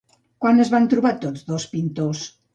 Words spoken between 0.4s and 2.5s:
Quan es van trobar tots dos pintors?